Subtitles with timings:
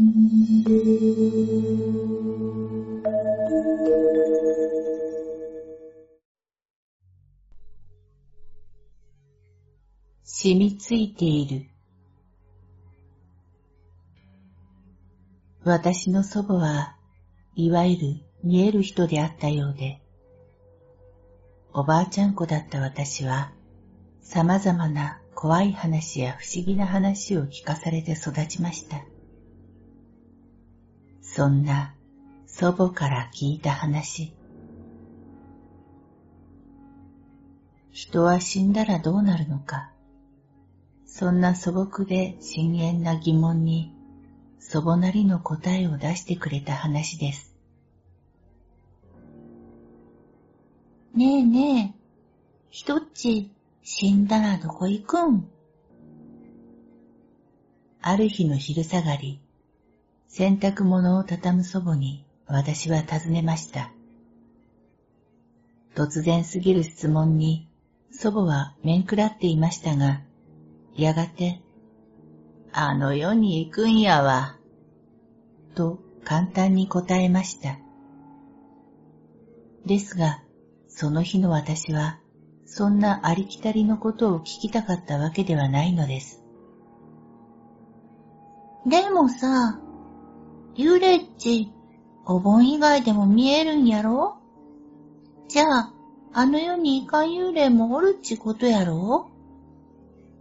[0.00, 0.06] 染
[10.54, 11.66] みついている。
[15.64, 16.94] 私の祖母は
[17.56, 18.02] いわゆる
[18.44, 20.00] 見える人であったようで、
[21.72, 23.50] おばあちゃん子だった私は
[24.22, 29.04] 様々な怖い話や不思議な話を聞かされて育ちました。
[31.30, 31.94] そんな
[32.46, 34.34] 祖母から聞いた話。
[37.92, 39.92] 人は死んだらどうなるのか。
[41.04, 43.94] そんな素朴で深遠な疑問に
[44.58, 47.54] 祖母なりの答えを出してくれた話です。
[51.14, 52.00] ねえねえ、
[52.70, 55.48] ひとっち死んだらどこ行くん？
[58.00, 59.40] ある日の昼下がり、
[60.28, 63.92] 洗濯物を畳む祖母に私は尋ねました。
[65.94, 67.68] 突然すぎる質問に
[68.12, 70.20] 祖母は面食らっていましたが、
[70.94, 71.60] やがて、
[72.72, 74.56] あの世に行くんやわ、
[75.74, 77.78] と簡単に答えました。
[79.86, 80.42] ですが、
[80.88, 82.18] その日の私は、
[82.66, 86.42] そんなありきたりのことを聞きたかったわけではないのです。
[88.86, 89.80] でもさ、
[90.78, 91.72] 幽霊っち、
[92.24, 94.38] お盆以外でも見えるんやろ？
[95.48, 95.92] じゃあ、
[96.32, 99.28] あの世に行かん幽霊もおるっちことやろ？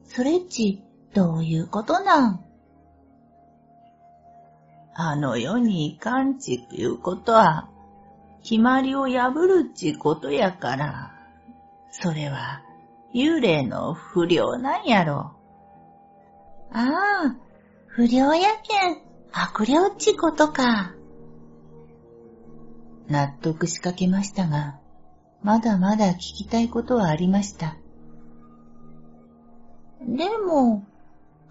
[0.05, 0.83] それっち、
[1.15, 2.39] どういうことなん？
[4.93, 7.67] あの世に行かんちいうことは、
[8.43, 11.13] 決まりを破るっちことやから、
[11.89, 12.61] それは
[13.11, 15.31] 幽霊の不良なんやろ。
[16.71, 16.91] あ
[17.25, 17.35] あ、
[17.87, 19.06] 不良やけん、
[19.39, 20.95] 悪霊っちことか。
[23.07, 24.79] 納得しかけましたが、
[25.43, 27.77] まだまだ聞きたいことはありました。
[30.01, 30.87] でも、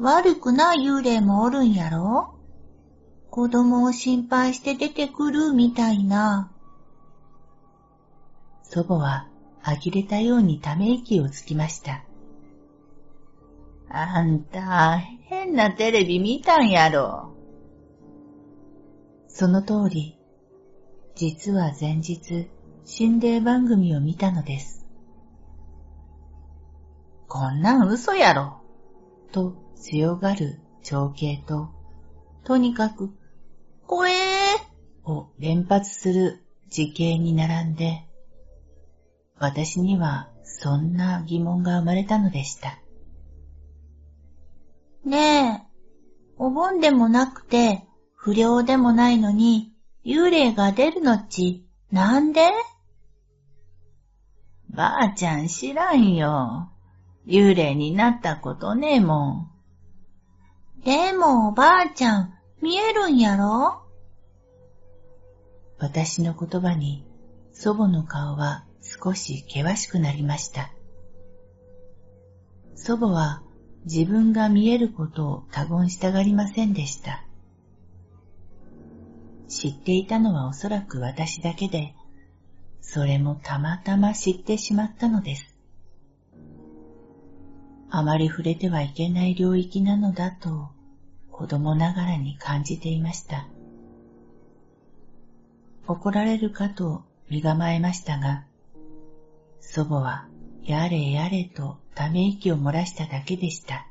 [0.01, 2.35] 悪くない幽霊もおるんやろ？
[3.31, 6.51] 子供を心配して出てくるみたいな。
[8.65, 9.29] 祖母は
[9.63, 12.03] 呆れたようにため息をつきました。
[13.89, 14.99] あんた、
[15.29, 17.36] 変なテレビ見たんやろ？
[19.39, 20.19] その通り、
[21.15, 22.49] 実は前日、
[22.87, 24.87] 心霊番組を見たのです。
[27.29, 28.63] こんなん嘘やろ。
[29.33, 31.69] と強がる長兄と、
[32.45, 33.11] とにかく、
[33.87, 38.07] 怖えーを連発する時形に並んで、
[39.39, 42.79] 私にはそんな疑問が生まれたのでした。
[45.05, 45.63] ねえ、
[46.39, 47.86] お盆でもなくて
[48.27, 49.73] 不良でもないのに
[50.05, 52.41] 幽霊が出るのっちなんで？
[54.69, 56.69] ばあちゃん知らんよ。
[57.29, 60.85] 幽霊になったことねえもん。
[60.85, 63.81] でもおばあちゃん見えるんやろ？
[65.79, 67.07] 私の言葉に
[67.53, 70.73] 祖母の顔は少し険しくなりました。
[72.75, 73.45] 祖母は
[73.85, 77.23] 自分が見えることを他言したがりませんでした。
[79.49, 81.95] 知っていたのはおそらく私だけで、
[82.81, 85.57] それもたまたま知ってしまったのです。
[87.91, 90.71] あまり触れてはいけない領域なのだと
[91.31, 93.47] 子供ながらに感じていました。
[95.87, 98.45] 怒られるかと身構えましたが、
[99.61, 100.27] 祖母は
[100.65, 103.87] やれやれとため息を漏らしただけでした。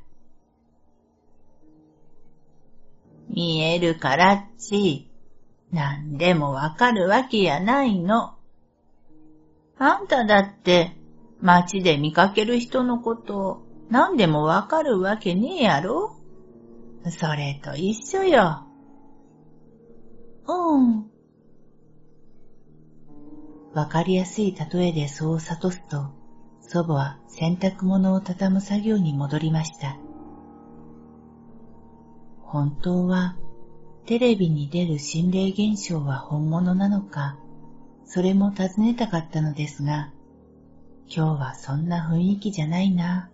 [3.28, 5.10] 見えるからっち、
[5.72, 8.34] 何でもわかるわけやないの。
[9.78, 10.96] あんただって
[11.40, 16.16] 街で見かける人のこと何でもわかるわけねえやろ
[17.10, 18.66] それと一緒よ。
[20.48, 21.10] うん。
[23.74, 26.06] わかりやすい例えでそう悟すと、
[26.62, 29.98] 祖母は洗濯物を畳む作業に戻りました。
[32.42, 33.36] 本当は
[34.06, 37.36] テレビに出る心霊現象は本物なのか、
[38.04, 40.12] それも尋ねたかったのですが、
[41.08, 43.30] 今日はそんな雰囲気じゃないな。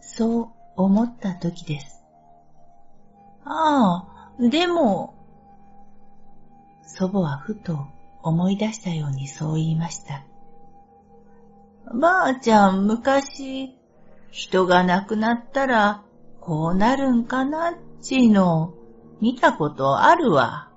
[0.00, 2.04] そう思った時です。
[3.44, 4.06] あ
[4.38, 5.14] あ、でも、
[6.86, 7.88] 祖母はふと
[8.22, 10.24] 思い出したようにそう言いました。
[11.92, 13.76] ばあちゃん昔、
[14.30, 16.04] 人が亡くなったら
[16.40, 18.74] こうなるんかなっちの
[19.20, 20.70] 見たことあるわ。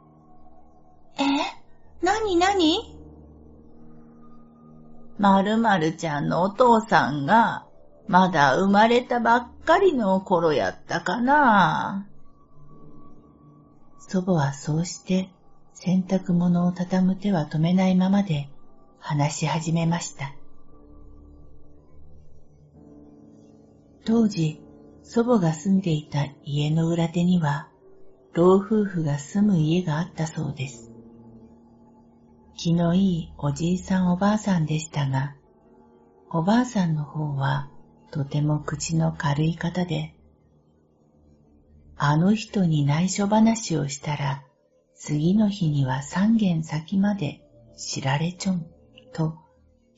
[1.17, 1.23] え？
[2.05, 2.99] なになに
[5.17, 7.65] まるまるちゃんのお父さんが、
[8.07, 12.07] まだ生まれたばっかりの頃やったかな。
[13.99, 15.29] 祖母はそうして
[15.73, 18.49] 洗濯物を畳む手は止めないままで
[18.99, 20.33] 話し始めました。
[24.05, 24.61] 当時、
[25.03, 27.69] 祖母が住んでいた家の裏手には、
[28.35, 30.91] 老夫婦が住む家があったそうです。
[32.55, 35.35] 気のいいおじいさんおばあさんでしたが、
[36.31, 37.69] おばあさんの方は
[38.09, 40.15] とても口の軽い方で、
[41.95, 44.43] あの人に内緒話をしたら、
[44.95, 47.43] 次の日には三軒先まで
[47.77, 48.65] 知られちょん
[49.13, 49.35] と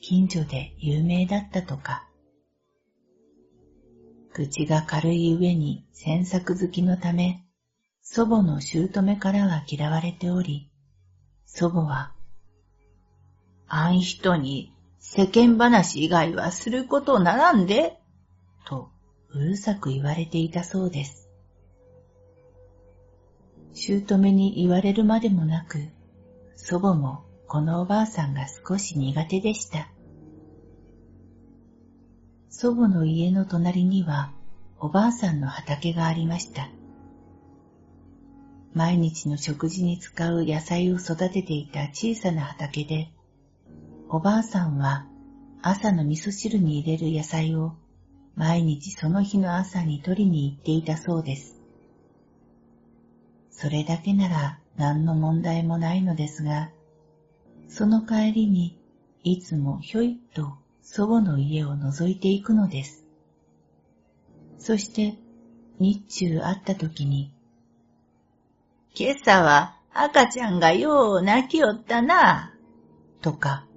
[0.02, 2.10] 近所で有名だったとか。
[4.34, 7.45] 口が軽い上に詮索好きのため、
[8.08, 10.70] 祖母の姑からは嫌われており、
[11.48, 12.14] 祖母は、
[13.68, 17.98] あん人に世間話以外はすることならんで、
[18.66, 18.90] と
[19.32, 21.30] うるさく言われていたそうです。
[23.74, 25.80] 姑に言われるまでもなく、
[26.56, 29.90] 祖母もこのおばあさんが少し苦手でした。
[32.50, 34.32] 祖母の家の隣には
[34.80, 36.70] おばあさんの畑がありました。
[38.76, 43.10] 毎日の食事に使う野菜を育てていた小さな畑で、
[44.10, 45.08] おばあさんは
[45.62, 47.74] 朝の味噌汁に入れる野菜を
[48.36, 51.56] 毎日その日の朝に取りに行っていたそうです。
[53.50, 56.70] それだけなら何の問題もないのですが、
[57.70, 58.78] その帰りに
[59.24, 63.06] いつもひょいっと祖母の家を覗いていくのです。
[64.60, 65.18] そして
[65.80, 67.32] 日中会った時に、
[68.98, 72.54] 今朝は赤ちゃんがよう泣きよったな、
[73.22, 73.68] とか、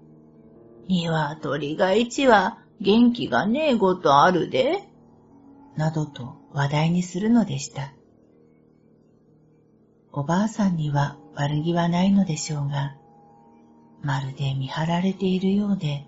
[0.86, 4.88] 鶏が一羽元気がねえごとあるで、
[5.76, 7.92] などと話題にするのでした。
[10.12, 12.94] おばあさんには悪気はないのでしょうが、
[14.02, 16.06] まるで見張られているようで、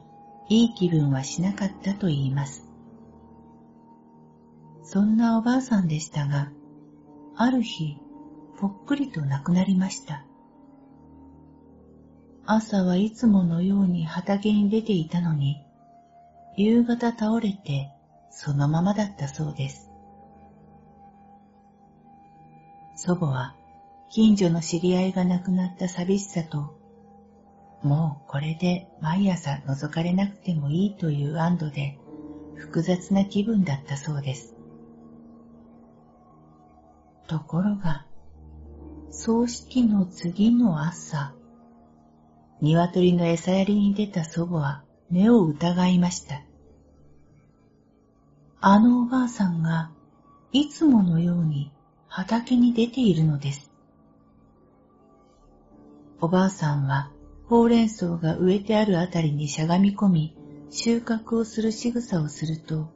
[0.49, 2.65] いい気分はしなかったと言います。
[4.85, 6.53] そんなおばあさんでしたが、
[7.35, 7.97] ある日、
[8.61, 10.25] ぽっくりと亡くなりました。
[12.45, 15.65] 朝はいつものように畑に出ていたのに、
[16.57, 17.91] 夕方倒れて
[18.31, 19.91] そのままだったそうです。
[22.97, 23.55] 祖母は
[24.11, 26.79] 近所の知り合いが亡くなった寂しさと
[27.83, 31.99] もうこれで毎朝覗かれなくてもいいという安堵で
[32.57, 34.55] 複雑な気分だったそうです。
[37.27, 38.05] ところが、
[39.13, 41.35] 葬式の次の朝、
[42.61, 46.43] 鶏の餌やりに出た祖母は目を疑いました。
[48.61, 49.91] あのおばあさんが
[50.53, 51.73] いつものように
[52.07, 53.73] 畑に出ているのです。
[56.21, 57.11] おばあさんは
[57.47, 60.37] ほうれん草が植えてあるあたりにしゃがみ込み、
[60.71, 62.93] 収穫をする仕草をすると、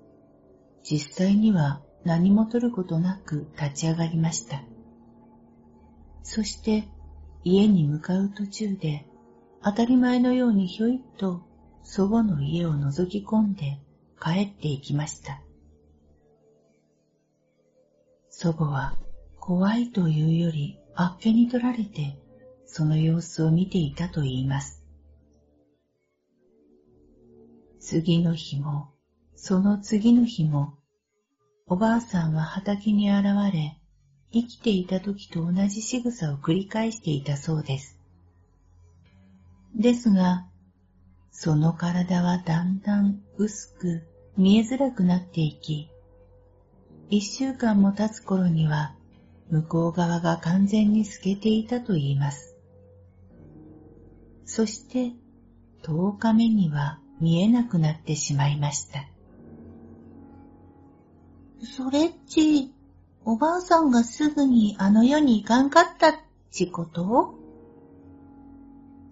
[0.84, 4.62] 実際には何も取ることなく立ち上がりました。
[6.24, 6.88] そして
[7.44, 9.06] 家に向かう途中で、
[9.62, 11.42] 当たり前のようにひょいっと
[11.82, 13.78] 祖母の家を覗き込んで
[14.20, 15.40] 帰っていきました。
[18.30, 18.96] 祖母は
[19.38, 22.18] 怖いというよりあっけに取られて
[22.66, 24.82] その様子を見ていたと言います。
[27.78, 28.88] 次の日も、
[29.36, 30.78] その次の日も、
[31.66, 33.78] おばあさんは畑に現れ、
[34.34, 38.00] 生きていた時と同じ仕草を繰り返していたそうです。
[39.76, 40.44] ですが、
[41.30, 44.02] その体はだんだん薄く
[44.36, 45.88] 見えづらくなっていき、
[47.10, 48.96] 一週間も経つ頃には
[49.50, 52.56] 向こう側が完全に透けていたと言います。
[54.46, 55.12] そして
[55.84, 59.08] 10日目には見えなくなってしまいました。
[61.62, 62.73] それっち、
[63.26, 66.14] おばあさんがすぐにあの世に行かんかったっ
[66.50, 67.34] ちこと？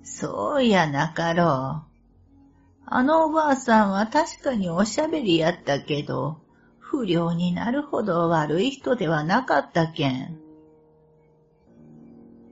[0.04, 1.92] そうやなかろう。
[2.84, 6.42] あのおばあさんは確かにおしゃべりやったけど、
[6.78, 10.38] 不良になるほど悪い人ではなかったけん。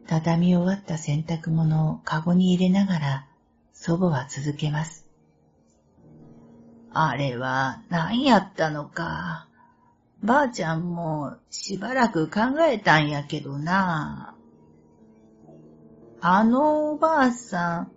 [0.07, 3.27] 畳み終わった洗濯物をかごに入れながら、
[3.75, 5.07] 祖母は続けます。
[6.91, 9.47] あれは何やったのか。
[10.23, 14.37] ばあちゃんもしばらく考えたんやけどな。
[16.21, 17.93] あのおばあさん、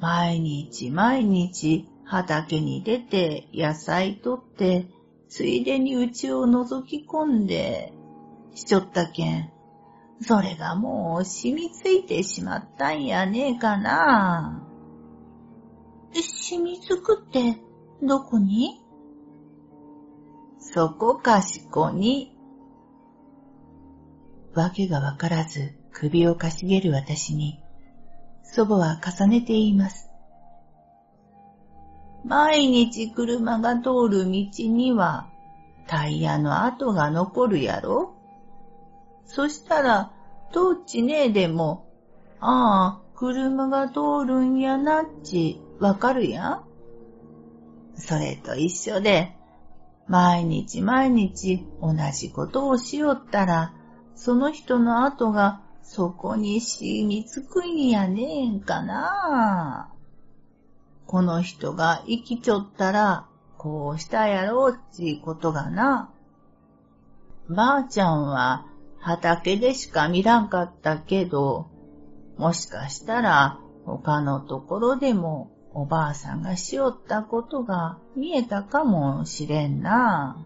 [0.00, 4.88] 毎日毎日畑に出て野菜取って、
[5.28, 7.92] ついでにうちを覗き込んで、
[8.54, 9.52] しちょったけん。
[10.22, 14.66] それがもう染みついてしまったんやねえかな。
[16.12, 17.62] 染みつくって
[18.02, 18.79] どこに？
[20.60, 22.36] そこかしこに。
[24.54, 27.62] わけがわからず首をかしげる私に、
[28.42, 30.10] 祖母は重ねて言います。
[32.24, 35.30] 毎日車が通る道には
[35.86, 38.14] タイヤの跡が残るやろ
[39.24, 40.12] そしたら、
[40.52, 41.88] どっちねえでも、
[42.40, 46.64] ああ、車が通るんやなっちわかるやん
[47.96, 49.36] それと一緒で、
[50.10, 53.72] 毎日毎日同じことをしよったら、
[54.16, 59.94] その人の後がそこに染みつくんやねえんかな。
[61.06, 66.10] この人が生きちょったら、こうしたやろうっちことがな。
[67.48, 68.66] ばあちゃんは
[68.98, 71.68] 畑でしか見らんかったけど、
[72.36, 80.44] もしかしたら他のところでもおばあさんがしよったことが見えたかもしれんな。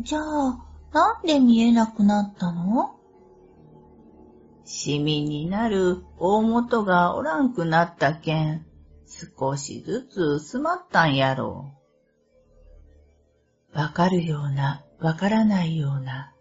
[0.00, 2.96] じゃあ、なんで見えなくなったの？
[4.64, 8.66] シミになる大元がおらんくなったけん、
[9.06, 11.74] 少しずつ薄まったんやろ
[13.74, 13.78] う。
[13.78, 16.34] わかるような、わからないような。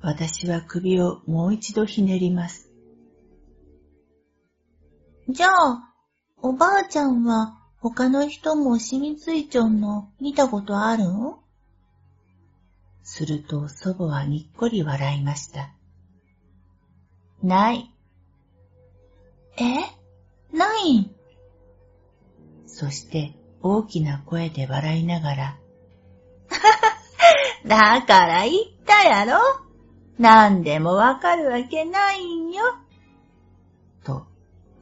[0.00, 2.67] 私は首をもう一度ひねります。
[5.28, 5.92] じゃあ、
[6.40, 11.04] おばあちゃんは他の人も染みついちょんの見たことある？
[11.04, 11.34] ん
[13.02, 15.70] すると祖母はにっこり笑いました。
[17.42, 17.92] ない。
[19.58, 19.62] え？
[20.56, 21.10] ないん？
[22.66, 25.58] そして大きな声で笑いながら、
[27.66, 28.54] だから言っ
[28.86, 29.40] たやろ？
[30.18, 32.64] 何でもわかるわけないんよ。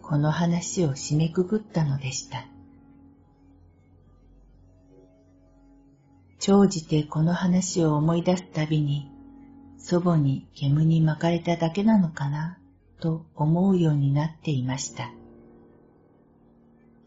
[0.08, 2.46] この話を締めくくったのでした。
[6.38, 9.10] 長じてこの話を思い出すたびに、
[9.78, 12.56] 祖母に煙に巻かれただけなのかな、
[13.00, 15.10] と思うようになっていました。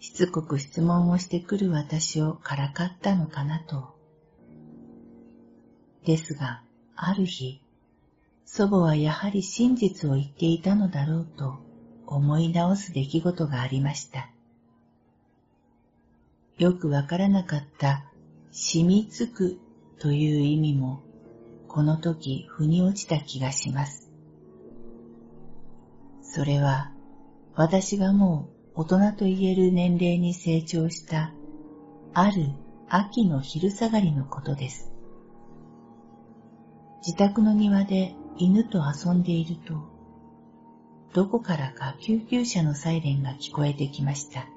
[0.01, 3.95] しつこく質問をしてくる私をからかったのかなと。
[6.03, 6.63] ですが、
[6.97, 7.61] ある日、
[8.43, 11.68] 祖母はやはり真実を言っていたのだろうと
[12.11, 14.29] 思い直す出来事がありました。
[16.57, 18.03] よくわからなかった
[18.51, 19.59] 染みつく
[19.99, 21.01] という意味も
[21.67, 24.09] この時腑に落ちた気がします。
[26.23, 26.91] それは
[27.55, 31.31] 私がもう大人と言える年齢に成長した
[32.13, 32.49] ある
[32.89, 34.91] 秋の昼下がりのことです。
[37.05, 39.98] 自宅の庭で犬と遊んでいると、
[41.13, 44.47] どこからか救急車のサイレンが聞こえてきました。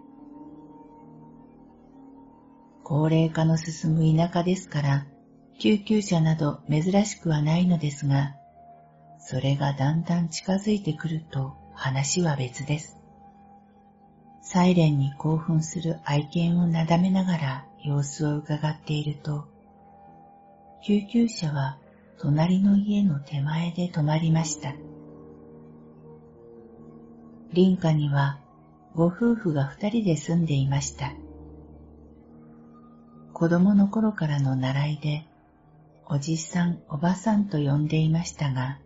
[2.84, 5.06] 高齢化の進む田舎ですから、
[5.58, 8.34] 救急車など珍しくはないのですが、
[9.18, 12.98] それがだんだん近づいてくると話は別です。
[14.42, 19.46] サイレンに興奮する愛犬をなだめながら様子を伺っていると、
[20.84, 21.78] 救急車は
[22.18, 24.74] 隣の家の手前で止まりました。
[27.54, 28.38] 林家には
[28.94, 31.12] ご夫婦が二人で住んでいました。
[33.32, 35.26] 子供の頃からの習いで、
[36.06, 38.78] おじさんおばさんと呼んでいましたが、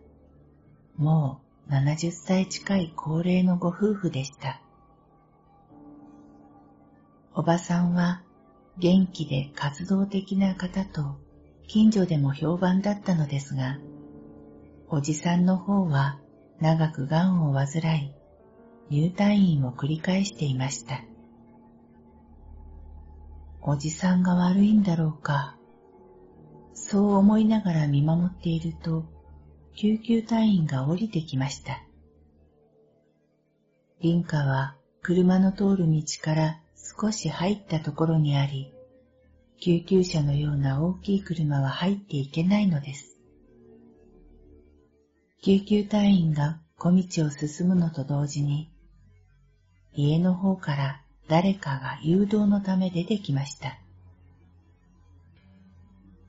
[0.97, 4.61] もう70歳近い高齢のご夫婦でした。
[7.35, 8.23] おばさんは
[8.77, 11.17] 元気で活動的な方と
[11.67, 13.77] 近所でも評判だったのですが、
[14.89, 16.17] おじさんの方は
[16.59, 18.13] 長く癌を患い、
[18.89, 21.03] 入退院を繰り返していました。
[23.61, 25.57] おじさんが悪いんだろうか。
[26.73, 29.05] そう思いながら見守っていると、
[29.75, 31.83] 救急隊員が降りてきました。
[34.01, 36.59] 林家は車の通る道から
[36.99, 38.71] 少し入ったところにあり、
[39.59, 43.17] 救急車のような大きい車は入っていけないのです。
[45.41, 48.71] 救急隊員が小道を進むのと同時に、
[49.99, 53.79] 家の方から誰かが誘導のため出てきました。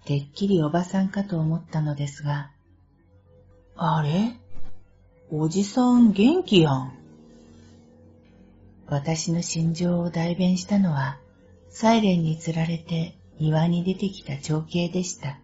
[0.06, 2.50] てっきりおばさんかと思ったのですが、
[3.76, 4.32] あれ？
[5.30, 6.94] おじさん元気やん。
[8.86, 11.18] 私の心情を代弁したのは、
[11.68, 15.38] サイレンにつられて庭に出てきた長兄でした。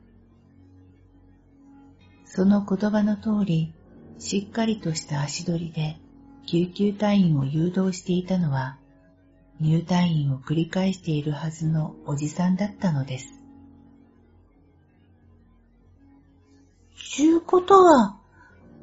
[2.24, 3.74] その言葉の通り、
[4.18, 5.98] しっかりとした足取りで
[6.46, 8.76] 救急隊員を誘導していたのは、
[9.60, 13.40] 入退院を繰り返しているはずのおじさんだったのです。
[16.96, 18.16] ちゅうことは、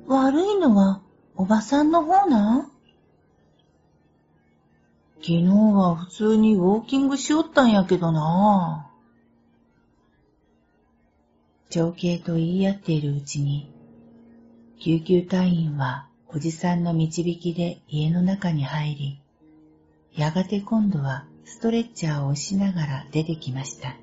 [0.07, 1.01] 悪いのは
[1.35, 2.71] おばさんの方なん？
[5.19, 8.89] 昨日は普通にウォーキングしよったんやけどな
[11.69, 13.71] 長兄と言い合っているうちに、
[14.79, 19.21] 救急隊員はおじさんの導きで家の中に入り、
[20.15, 23.97] やがて今度はストレッチャーを押しながら出てきました。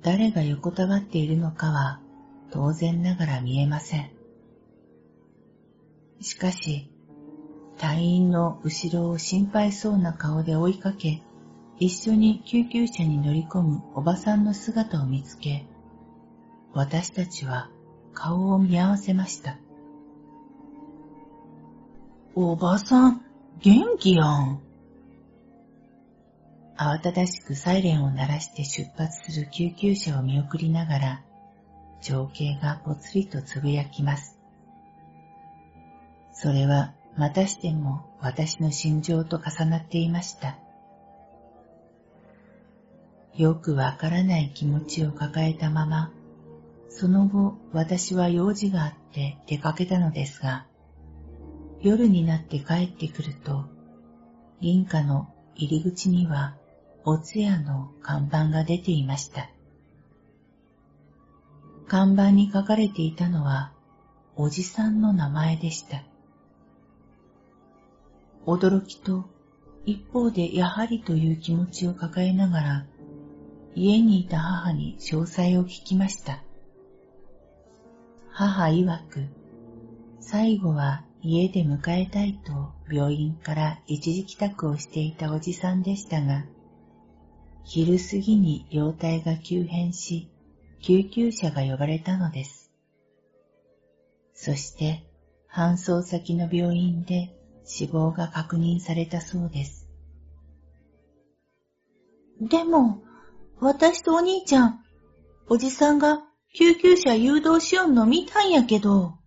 [0.00, 2.00] 誰が横たわっているのかは
[2.50, 4.10] 当然ながら見えません。
[6.22, 6.90] しかし、
[7.76, 11.22] 隊員の後ろを心配そうな顔で追いかけ、
[11.78, 15.66] 一緒に救急車に乗り込むおばさんの姿を見つけ、
[16.72, 17.68] 私たちは
[18.14, 19.58] 顔を見合わせました。
[22.42, 23.22] おばさん、
[23.60, 24.62] 元気やん。
[26.74, 31.22] 慌ただしくサイレンを鳴らして出発する救急車を見送りながら、
[32.00, 34.38] 情景がぽつりとつぶやきます。
[36.32, 40.56] それはまたしても私の心情と重なっていました。
[43.36, 46.10] よくわからない気持ちを抱えたまま、
[46.88, 50.64] その後私は用事があって出かけたのですが、
[51.82, 53.64] 夜になって帰ってくると、
[54.60, 56.54] 林家の入り口には
[57.04, 59.50] お通夜の看板が出ていました。
[61.86, 63.72] 看板に書かれていたのは、
[64.36, 66.02] おじさんの名前でした。
[68.46, 69.24] 驚きと
[69.86, 72.86] 一方でやはりという気持ちを抱えながら
[73.74, 76.42] 家にいた母に詳細を聞きました。
[78.30, 79.26] 母曰く、
[80.20, 86.44] 最後は家で迎えたいと病院から一時帰宅をしていたおじさんでしたが、
[87.64, 90.30] 昼過ぎに容体が急変し、
[90.80, 92.70] 救急車が呼ばれたのです。
[94.34, 95.04] そして
[95.52, 99.88] 搬送先の病院で死亡が確認されたそうです。
[102.40, 103.02] でも、
[103.58, 104.80] 私とお兄ちゃん、
[105.48, 106.22] おじさんが
[106.54, 109.19] 救急車誘導しよんの見たんやけど、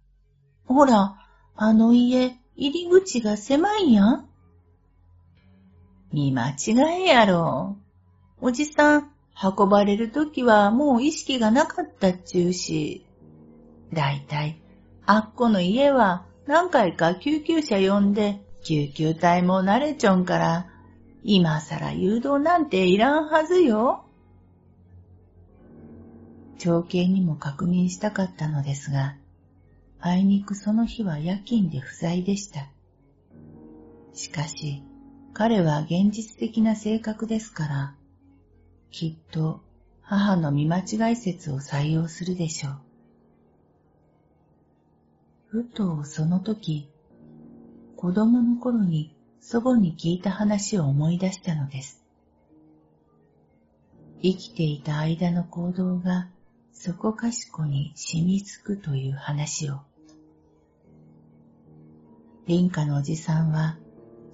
[0.66, 1.18] ほら、
[1.56, 4.30] あの家、入り口が狭いやん。
[6.12, 7.78] 見間違いやろ。
[8.40, 13.06] おじさん、運ばれるときはもう意識がなかったっちゅうし。
[13.92, 14.62] だいたい、
[15.06, 20.68] あっこの家は何回か救急車呼んで、救急隊も慣れちょんから、
[21.24, 24.06] 今さら誘導なんていらんはずよ。
[26.58, 29.16] 長兄にも確認したかったのですが、
[30.06, 32.68] あいにくその日は夜勤で不在でした。
[34.14, 34.84] しかし、
[35.32, 37.96] 彼は現実的な性格ですから、
[38.92, 39.62] きっと
[40.02, 42.78] 母の見間違い説を採用するでしょう。
[45.48, 46.90] ふとその時、
[47.96, 52.04] 子供の頃に祖母に聞いた話を思い出したのです。
[54.22, 56.28] 生きていた間の行動が
[56.74, 59.80] そこかしこに染みつくという話を。
[62.46, 63.78] 林家のおじさんは、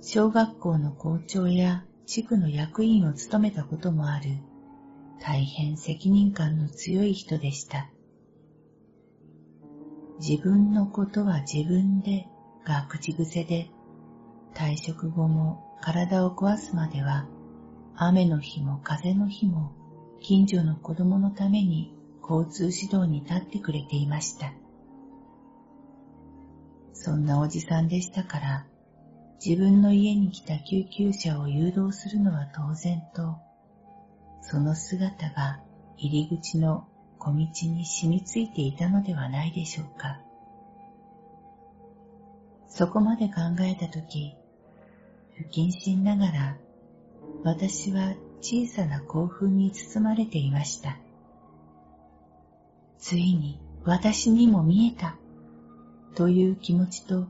[0.01, 4.39] 小学校の校長や地区の役員を務めたこともある、
[5.21, 7.91] 大変責任感の強い人でした。
[10.19, 12.27] 自分のことは自分で
[12.65, 13.69] が口癖で、
[14.55, 17.27] 退職後も体を壊すまでは、
[17.95, 19.71] 雨の日も風の日も
[20.19, 21.93] 近所の子供のために
[22.23, 24.51] 交通指導に立ってくれていました。
[27.01, 28.65] そんなおじさんでしたから、
[29.43, 33.37] 自分の家に来た救急車を誘導するのは当然と、
[34.41, 35.61] その姿が
[35.95, 36.85] 入り口の
[37.17, 40.19] 小道に染みついていたのではないでしょうか。
[42.67, 44.35] そこまで考えたとき、
[45.37, 46.57] 不謹慎ながら、
[47.45, 50.97] 私は小さな興奮に包まれていました。
[52.97, 55.15] ついに私にも見えた、
[56.15, 57.27] という気持ちと、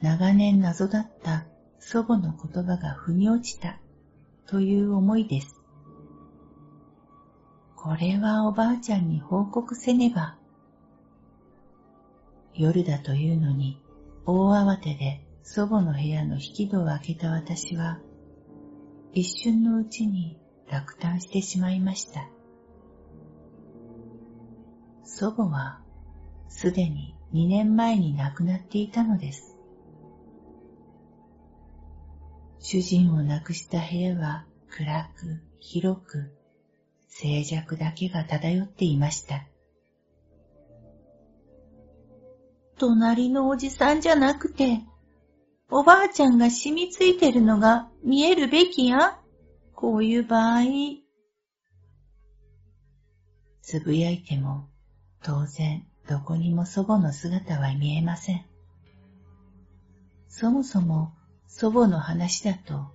[0.00, 1.46] 長年謎だった
[1.78, 3.78] 祖母の言葉が腑に落ちた、
[4.46, 5.60] という思いです。
[7.76, 10.36] これはおばあちゃんに報告せねば。
[12.54, 13.80] 夜だというのに
[14.26, 18.00] 大慌てで祖母の部屋の引き戸を開けた私は、
[19.12, 20.38] 一瞬のうちに
[20.70, 22.28] 落胆してしまいました。
[25.04, 25.80] 祖母は
[26.48, 29.56] すでに2年前に亡くなっていたのです。
[32.58, 36.32] 主人を亡くした部屋は暗く広く
[37.06, 39.44] 静寂だけが漂っていました。
[42.78, 44.80] 隣のおじさんじゃなくて、
[45.70, 49.18] おばあちゃんが染みついてるのが見えるべきや？
[49.74, 50.62] こういう場合。
[53.62, 54.68] つぶやいても、
[55.22, 58.44] 当然どこにも祖母の姿は見えません。
[60.28, 61.12] そもそも
[61.46, 62.86] 祖母の話だと、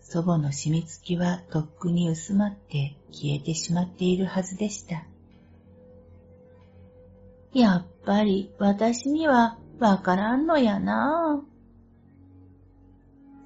[0.00, 5.04] 祖母の染みつきはとっくに薄まって消えてしまっているはずでした。
[7.52, 11.56] やっぱり私にはわからんのやなぁ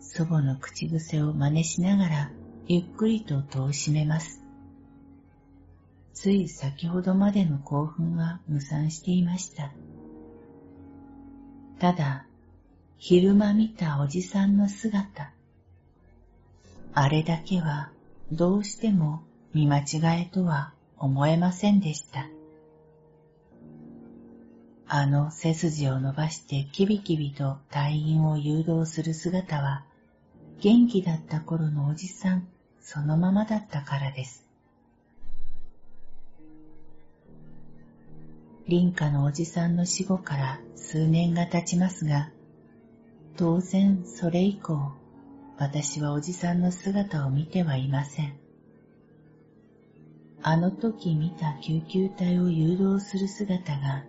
[0.02, 2.30] 祖母の口癖を真似しながら
[2.66, 4.39] ゆっくりと戸を閉めます。
[6.20, 9.72] つい先ほどまでの興奮は無産していました。
[11.78, 12.26] ただ、
[12.98, 15.32] 昼間見たおじさんの姿、
[16.92, 17.90] あれだけは
[18.30, 19.22] どうしても
[19.54, 19.84] 見間違
[20.20, 22.28] えとは思えませんでした。
[24.88, 29.86] あの背筋を伸ばしてキビキビと隊員を誘導する姿は、
[30.60, 32.46] 元気だった頃のおじさん
[32.82, 34.49] そのままだったからです。
[38.70, 42.30] 林家のおじさんの死後から数年が経ちますが、
[43.36, 44.92] 当然それ以降、
[45.58, 48.38] 私はおじさんの姿を見てはいません。
[50.42, 54.04] あの時見た救急隊を誘導する姿が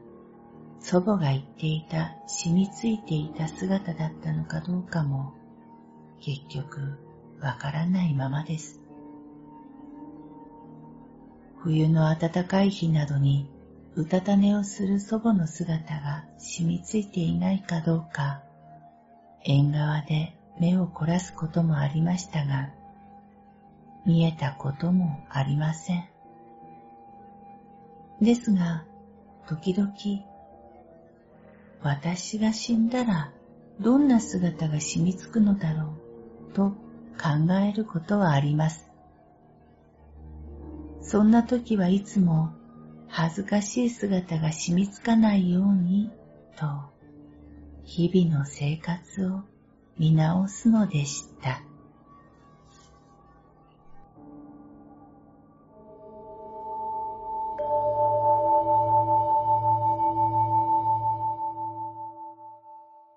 [0.80, 5.34] 祖母が言っていた染みついていた姿だったのかどうかも
[6.22, 7.00] 結局
[7.42, 8.80] わからないままです。
[11.64, 13.50] 冬の暖かい日などに
[13.96, 18.42] うたた寝をする祖母の姿が染みついていないかどうか、
[19.44, 22.70] 縁側で目を凝らすこともありましたが、
[24.06, 26.06] 見えたこともありません。
[28.22, 28.86] ですが、
[29.48, 29.92] 時々
[31.84, 33.32] 私が死んだら
[33.80, 35.96] どんな姿が染みつくのだろ
[36.50, 36.70] うと
[37.20, 38.90] 考えることはあります。
[41.02, 42.54] そんな時はいつも
[43.14, 46.10] 恥ずかしい姿が染みつかないように
[46.56, 46.66] と
[47.84, 49.42] 日々の生活を
[49.98, 51.62] 見直すのでした。